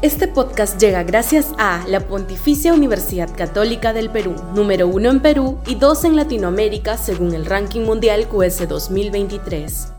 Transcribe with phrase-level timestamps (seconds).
[0.00, 5.58] Este podcast llega gracias a la Pontificia Universidad Católica del Perú, número uno en Perú
[5.66, 9.92] y dos en Latinoamérica según el ranking mundial QS 2023.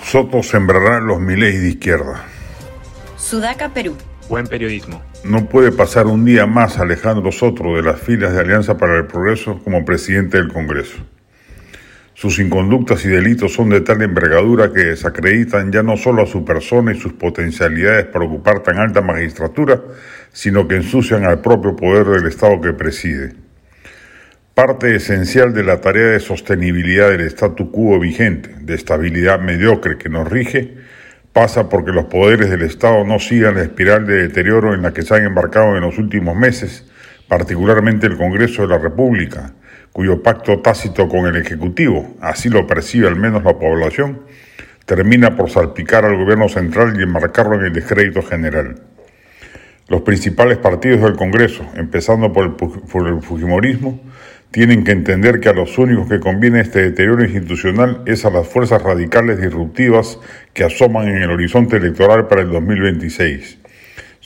[0.00, 2.24] Soto sembrará los miles de izquierda.
[3.18, 3.96] Sudaca, Perú.
[4.30, 5.02] Buen periodismo.
[5.24, 9.06] No puede pasar un día más Alejandro Soto de las filas de Alianza para el
[9.06, 10.96] Progreso como presidente del Congreso.
[12.18, 16.44] Sus inconductas y delitos son de tal envergadura que desacreditan ya no solo a su
[16.44, 19.80] persona y sus potencialidades para ocupar tan alta magistratura,
[20.32, 23.34] sino que ensucian al propio poder del Estado que preside.
[24.52, 30.08] Parte esencial de la tarea de sostenibilidad del statu quo vigente, de estabilidad mediocre que
[30.08, 30.74] nos rige,
[31.32, 35.02] pasa porque los poderes del Estado no sigan la espiral de deterioro en la que
[35.02, 36.84] se han embarcado en los últimos meses,
[37.28, 39.52] particularmente el Congreso de la República,
[39.92, 44.22] cuyo pacto tácito con el Ejecutivo, así lo percibe al menos la población,
[44.86, 48.76] termina por salpicar al gobierno central y enmarcarlo en el descrédito general.
[49.88, 54.00] Los principales partidos del Congreso, empezando por el, por el Fujimorismo,
[54.50, 58.48] tienen que entender que a los únicos que conviene este deterioro institucional es a las
[58.48, 60.18] fuerzas radicales disruptivas
[60.54, 63.58] que asoman en el horizonte electoral para el 2026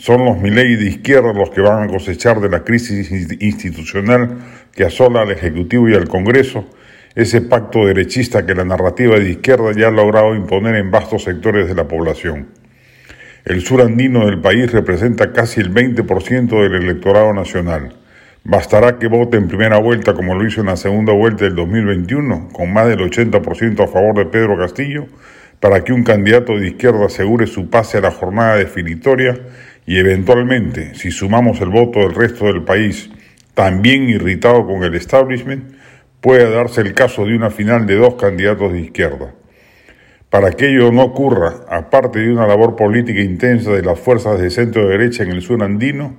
[0.02, 4.36] son los Milei de izquierda los que van a cosechar de la crisis institucional
[4.74, 6.68] que asola al Ejecutivo y al Congreso,
[7.14, 11.68] ese pacto derechista que la narrativa de izquierda ya ha logrado imponer en vastos sectores
[11.68, 12.48] de la población.
[13.44, 17.94] El sur andino del país representa casi el 20% del electorado nacional.
[18.42, 22.48] Bastará que vote en primera vuelta como lo hizo en la segunda vuelta del 2021,
[22.52, 25.06] con más del 80% a favor de Pedro Castillo,
[25.60, 29.38] para que un candidato de izquierda asegure su pase a la jornada definitoria
[29.86, 33.10] y eventualmente, si sumamos el voto del resto del país,
[33.54, 35.74] también irritado con el establishment,
[36.20, 39.34] pueda darse el caso de una final de dos candidatos de izquierda.
[40.30, 44.48] Para que ello no ocurra, aparte de una labor política intensa de las fuerzas de
[44.50, 46.16] centro derecha en el sur andino,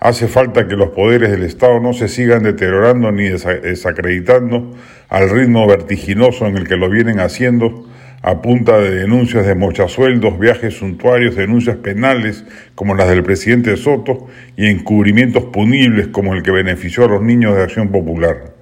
[0.00, 4.74] hace falta que los poderes del Estado no se sigan deteriorando ni desacreditando
[5.08, 7.86] al ritmo vertiginoso en el que lo vienen haciendo
[8.26, 12.42] a punta de denuncias de mochasueldos, viajes suntuarios, denuncias penales
[12.74, 17.54] como las del presidente Soto y encubrimientos punibles como el que benefició a los niños
[17.54, 18.54] de Acción Popular.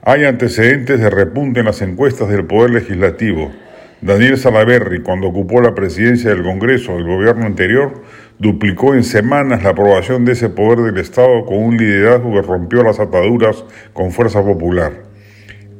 [0.00, 3.52] Hay antecedentes de repunte en las encuestas del Poder Legislativo.
[4.00, 8.02] Daniel Salaverri, cuando ocupó la presidencia del Congreso del gobierno anterior,
[8.38, 12.82] duplicó en semanas la aprobación de ese poder del Estado con un liderazgo que rompió
[12.82, 14.92] las ataduras con fuerza popular.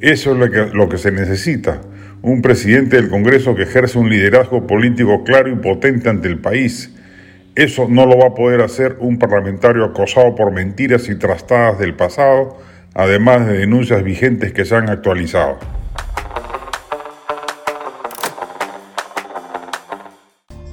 [0.02, 1.80] Eso es lo que, lo que se necesita
[2.22, 6.90] un presidente del Congreso que ejerce un liderazgo político claro y potente ante el país.
[7.54, 11.94] Eso no lo va a poder hacer un parlamentario acosado por mentiras y trastadas del
[11.94, 12.58] pasado,
[12.94, 15.58] además de denuncias vigentes que se han actualizado.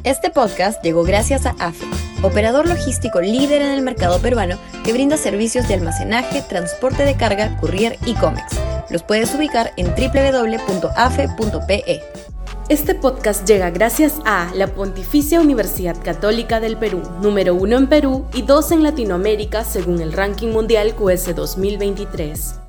[0.04, 1.86] Este podcast llegó gracias a AFE,
[2.22, 7.58] operador logístico líder en el mercado peruano que brinda servicios de almacenaje, transporte de carga,
[7.58, 8.58] courier y cómics
[8.90, 10.84] los puedes ubicar en www.afe.pe.
[12.70, 18.26] Este podcast llega gracias a la Pontificia Universidad Católica del Perú, número uno en Perú
[18.34, 22.69] y dos en Latinoamérica según el ranking mundial QS 2023.